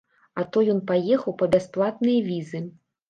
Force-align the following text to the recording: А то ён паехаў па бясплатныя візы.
А 0.39 0.45
то 0.53 0.63
ён 0.75 0.79
паехаў 0.91 1.35
па 1.41 1.49
бясплатныя 1.57 2.25
візы. 2.31 2.65